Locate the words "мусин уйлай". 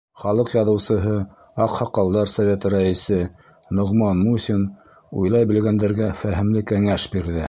4.29-5.49